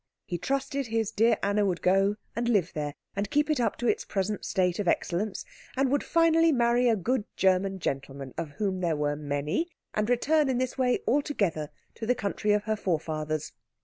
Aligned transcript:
He 0.25 0.39
trusted 0.39 0.87
his 0.87 1.11
dear 1.11 1.37
Anna 1.43 1.63
would 1.63 1.83
go 1.83 2.15
and 2.35 2.49
live 2.49 2.71
there, 2.73 2.95
and 3.15 3.29
keep 3.29 3.51
it 3.51 3.59
up 3.59 3.75
to 3.77 3.87
its 3.87 4.03
present 4.03 4.43
state 4.45 4.79
of 4.79 4.87
excellence, 4.87 5.45
and 5.77 5.91
would 5.91 6.03
finally 6.03 6.51
marry 6.51 6.89
a 6.89 6.95
good 6.95 7.23
German 7.37 7.77
gentleman, 7.77 8.33
of 8.35 8.49
whom 8.53 8.79
there 8.79 8.95
were 8.95 9.15
many, 9.15 9.67
and 9.93 10.09
return 10.09 10.49
in 10.49 10.57
this 10.57 10.75
way 10.75 11.01
altogether 11.07 11.69
to 11.93 12.07
the 12.07 12.15
country 12.15 12.51
of 12.51 12.63
her 12.63 12.75
forefathers. 12.75 13.51